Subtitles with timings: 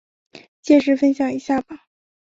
[0.63, 1.83] 届时分享一下吧